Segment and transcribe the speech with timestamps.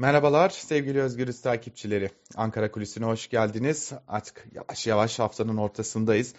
[0.00, 2.10] Merhabalar sevgili Özgürüz takipçileri.
[2.36, 3.92] Ankara Kulisi'ne hoş geldiniz.
[4.08, 6.34] Artık yavaş yavaş haftanın ortasındayız.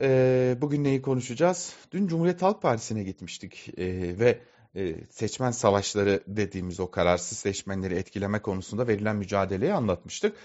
[0.00, 1.74] Ee, bugün neyi konuşacağız?
[1.92, 4.38] Dün Cumhuriyet Halk Partisi'ne gitmiştik ee, ve
[4.76, 10.36] e, seçmen savaşları dediğimiz o kararsız seçmenleri etkileme konusunda verilen mücadeleyi anlatmıştık.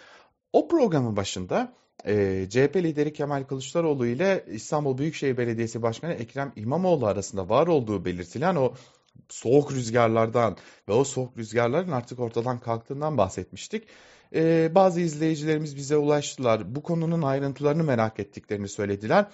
[0.54, 1.74] O programın başında
[2.06, 8.06] e, CHP lideri Kemal Kılıçdaroğlu ile İstanbul Büyükşehir Belediyesi Başkanı Ekrem İmamoğlu arasında var olduğu
[8.06, 8.74] belirtilen o
[9.30, 10.58] soğuk rüzgarlardan
[10.90, 13.88] ve o soğuk rüzgarların artık ortadan kalktığından bahsetmiştik.
[14.36, 16.76] Ee, bazı izleyicilerimiz bize ulaştılar.
[16.76, 19.26] Bu konunun ayrıntılarını merak ettiklerini söylediler.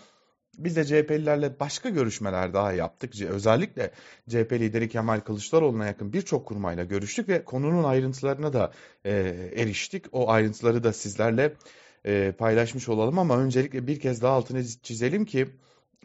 [0.57, 3.21] Biz de CHP'lilerle başka görüşmeler daha yaptık.
[3.21, 3.91] Özellikle
[4.29, 8.71] CHP lideri Kemal Kılıçdaroğlu'na yakın birçok kurmayla görüştük ve konunun ayrıntılarına da
[9.05, 9.11] e,
[9.55, 10.05] eriştik.
[10.11, 11.53] O ayrıntıları da sizlerle
[12.05, 15.47] e, paylaşmış olalım ama öncelikle bir kez daha altını çizelim ki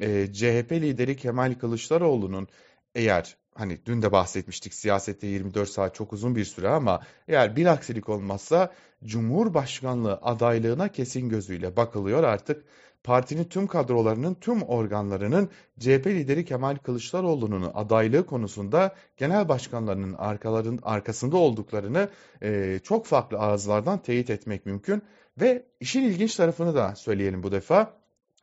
[0.01, 2.49] e, CHP lideri Kemal Kılıçdaroğlu'nun
[2.95, 7.67] eğer hani dün de bahsetmiştik siyasette 24 saat çok uzun bir süre ama eğer bir
[7.67, 8.73] aksilik olmazsa
[9.05, 12.65] Cumhurbaşkanlığı adaylığına kesin gözüyle bakılıyor artık.
[13.05, 21.37] Partinin tüm kadrolarının, tüm organlarının CHP lideri Kemal Kılıçdaroğlu'nun adaylığı konusunda genel başkanlarının arkaların arkasında
[21.37, 22.09] olduklarını
[22.43, 25.03] e, çok farklı ağızlardan teyit etmek mümkün.
[25.41, 27.93] Ve işin ilginç tarafını da söyleyelim bu defa.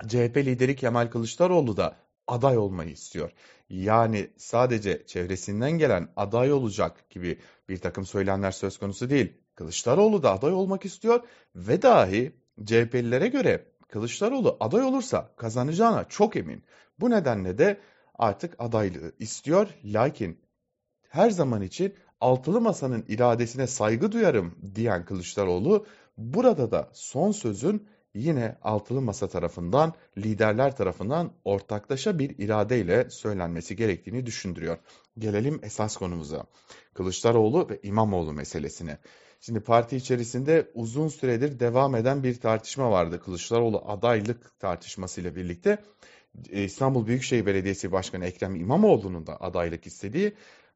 [0.08, 1.96] CHP lideri Kemal Kılıçdaroğlu da
[2.28, 3.32] aday olmayı istiyor.
[3.70, 9.34] Yani sadece çevresinden gelen aday olacak gibi bir takım söylemler söz konusu değil.
[9.56, 11.24] Kılıçdaroğlu da aday olmak istiyor
[11.56, 16.64] ve dahi CHP'lilere göre Kılıçdaroğlu aday olursa kazanacağına çok emin.
[17.00, 17.80] Bu nedenle de
[18.16, 19.68] artık adaylığı istiyor.
[19.84, 20.40] Lakin
[21.10, 25.86] her zaman için altılı masanın iradesine saygı duyarım diyen Kılıçdaroğlu
[26.18, 34.26] burada da son sözün yine altılı masa tarafından, liderler tarafından ortaklaşa bir iradeyle söylenmesi gerektiğini
[34.26, 34.78] düşündürüyor.
[35.18, 36.46] Gelelim esas konumuza.
[36.94, 38.98] Kılıçdaroğlu ve İmamoğlu meselesine.
[39.42, 43.22] Şimdi parti içerisinde uzun süredir devam eden bir tartışma vardı.
[43.26, 45.78] Kılıçdaroğlu adaylık tartışmasıyla birlikte
[46.52, 50.34] İstanbul Büyükşehir Belediyesi Başkanı Ekrem İmamoğlu'nun da adaylık istediği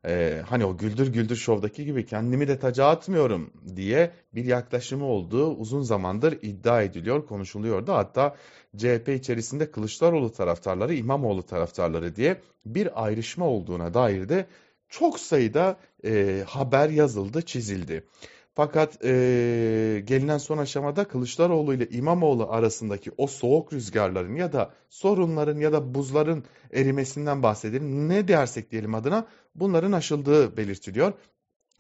[0.07, 5.56] e, hani o Güldür Güldür Show'daki gibi kendimi de taca atmıyorum diye bir yaklaşımı olduğu
[5.56, 7.94] uzun zamandır iddia ediliyor, konuşuluyordu.
[7.94, 8.35] Hatta
[8.78, 14.45] CHP içerisinde Kılıçdaroğlu taraftarları, İmamoğlu taraftarları diye bir ayrışma olduğuna dair de
[14.90, 18.03] çok sayıda e, haber yazıldı, çizildi.
[18.57, 19.09] Fakat e,
[20.06, 25.94] gelinen son aşamada Kılıçdaroğlu ile İmamoğlu arasındaki o soğuk rüzgarların ya da sorunların ya da
[25.94, 28.09] buzların erimesinden bahsedelim.
[28.09, 31.13] Ne dersek diyelim adına bunların aşıldığı belirtiliyor.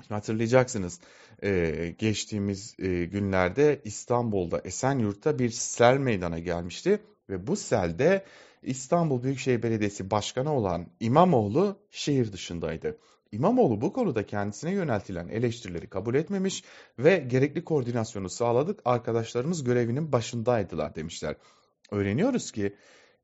[0.09, 0.99] Hatırlayacaksınız
[1.43, 6.99] e, geçtiğimiz e, günlerde İstanbul'da Esenyurt'ta bir sel meydana gelmişti.
[7.29, 8.25] Ve bu selde
[8.63, 12.97] İstanbul Büyükşehir Belediyesi Başkanı olan İmamoğlu şehir dışındaydı.
[13.31, 16.63] İmamoğlu bu konuda kendisine yöneltilen eleştirileri kabul etmemiş
[16.99, 18.79] ve gerekli koordinasyonu sağladık.
[18.85, 21.35] Arkadaşlarımız görevinin başındaydılar demişler.
[21.91, 22.75] Öğreniyoruz ki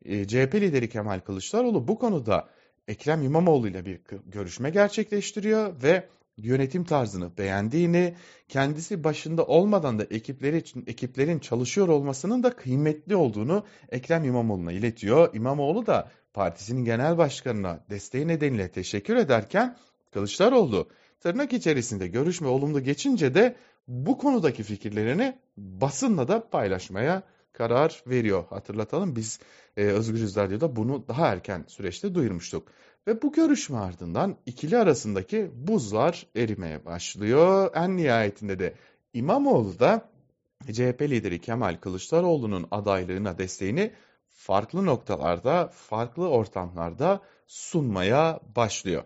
[0.05, 2.49] e, CHP lideri Kemal Kılıçdaroğlu bu konuda
[2.87, 8.15] Ekrem İmamoğlu ile bir görüşme gerçekleştiriyor ve yönetim tarzını beğendiğini,
[8.47, 15.35] kendisi başında olmadan da ekipleri için ekiplerin çalışıyor olmasının da kıymetli olduğunu Ekrem İmamoğlu'na iletiyor.
[15.35, 19.77] İmamoğlu da partisinin genel başkanına desteği nedeniyle teşekkür ederken
[20.13, 20.89] Kılıçdaroğlu
[21.19, 23.55] tırnak içerisinde görüşme olumlu geçince de
[23.87, 27.23] bu konudaki fikirlerini basınla da paylaşmaya
[27.53, 28.43] karar veriyor.
[28.49, 29.39] Hatırlatalım biz
[29.77, 32.67] e, Özgür Radyo'da bunu daha erken süreçte duyurmuştuk.
[33.07, 37.71] Ve bu görüşme ardından ikili arasındaki buzlar erimeye başlıyor.
[37.75, 38.73] En nihayetinde de
[39.13, 40.09] İmamoğlu da
[40.71, 43.93] CHP lideri Kemal Kılıçdaroğlu'nun adaylığına desteğini
[44.29, 49.03] farklı noktalarda, farklı ortamlarda sunmaya başlıyor.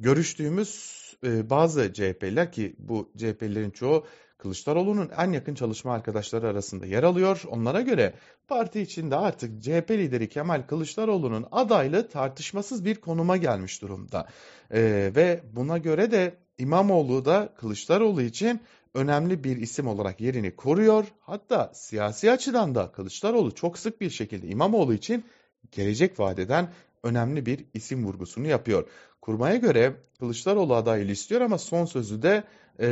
[0.00, 4.06] Görüştüğümüz e, bazı CHP'liler ki bu CHP'lilerin çoğu
[4.38, 7.42] Kılıçdaroğlu'nun en yakın çalışma arkadaşları arasında yer alıyor.
[7.48, 8.14] Onlara göre
[8.48, 14.28] parti içinde artık CHP lideri Kemal Kılıçdaroğlu'nun adaylığı tartışmasız bir konuma gelmiş durumda.
[14.70, 18.60] Ee, ve buna göre de İmamoğlu da Kılıçdaroğlu için
[18.94, 21.04] önemli bir isim olarak yerini koruyor.
[21.20, 25.24] Hatta siyasi açıdan da Kılıçdaroğlu çok sık bir şekilde İmamoğlu için
[25.72, 26.72] gelecek vadeden
[27.06, 28.88] önemli bir isim vurgusunu yapıyor.
[29.20, 32.44] Kurmaya göre Kılıçdaroğlu adaylı istiyor ama son sözü de
[32.78, 32.88] e,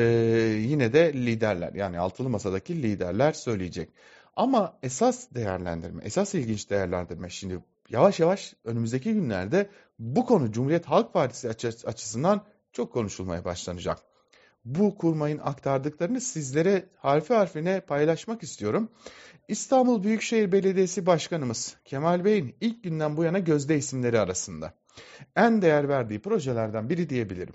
[0.59, 3.89] yine de liderler yani altılı masadaki liderler söyleyecek.
[4.37, 7.59] Ama esas değerlendirme, esas ilginç değerlendirme şimdi
[7.91, 11.49] yavaş yavaş önümüzdeki günlerde bu konu Cumhuriyet Halk Partisi
[11.87, 13.99] açısından çok konuşulmaya başlanacak.
[14.65, 18.89] Bu kurmayın aktardıklarını sizlere harfi harfine paylaşmak istiyorum.
[19.49, 24.75] İstanbul Büyükşehir Belediyesi Başkanımız Kemal Bey'in ilk günden bu yana gözde isimleri arasında.
[25.37, 27.55] En değer verdiği projelerden biri diyebilirim.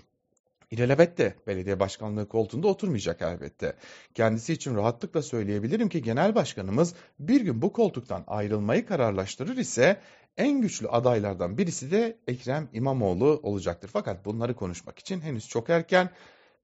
[0.70, 3.76] İlelebet de belediye başkanlığı koltuğunda oturmayacak elbette.
[4.14, 10.00] Kendisi için rahatlıkla söyleyebilirim ki genel başkanımız bir gün bu koltuktan ayrılmayı kararlaştırır ise
[10.36, 13.90] en güçlü adaylardan birisi de Ekrem İmamoğlu olacaktır.
[13.92, 16.10] Fakat bunları konuşmak için henüz çok erken.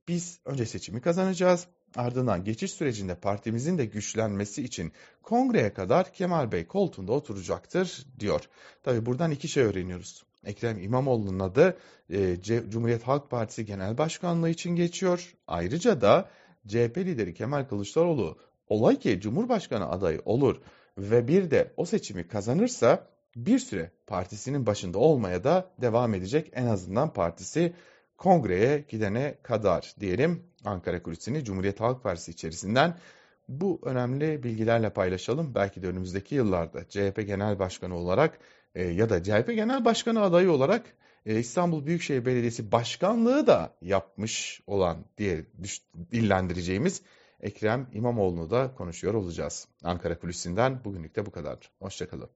[0.08, 1.66] Biz önce seçimi kazanacağız.
[1.96, 4.92] Ardından geçiş sürecinde partimizin de güçlenmesi için
[5.22, 8.40] kongreye kadar Kemal Bey koltuğunda oturacaktır diyor.
[8.82, 10.24] Tabi buradan iki şey öğreniyoruz.
[10.44, 11.76] Ekrem İmamoğlu'nun adı
[12.10, 15.34] e, Cumhuriyet Halk Partisi Genel Başkanlığı için geçiyor.
[15.46, 16.28] Ayrıca da
[16.68, 18.38] CHP lideri Kemal Kılıçdaroğlu
[18.68, 20.60] olay ki Cumhurbaşkanı adayı olur
[20.98, 26.50] ve bir de o seçimi kazanırsa bir süre partisinin başında olmaya da devam edecek.
[26.52, 27.72] En azından partisi
[28.18, 32.98] kongreye gidene kadar diyelim Ankara Kulisi'ni Cumhuriyet Halk Partisi içerisinden
[33.48, 35.54] bu önemli bilgilerle paylaşalım.
[35.54, 38.38] Belki de önümüzdeki yıllarda CHP Genel Başkanı olarak
[38.74, 40.86] e, ya da CHP Genel Başkanı adayı olarak
[41.26, 45.44] e, İstanbul Büyükşehir Belediyesi Başkanlığı da yapmış olan diye
[46.12, 47.02] dillendireceğimiz
[47.40, 49.68] Ekrem İmamoğlu'nu da konuşuyor olacağız.
[49.84, 51.58] Ankara Kulisi'nden bugünlük de bu kadar.
[51.78, 52.28] Hoşçakalın.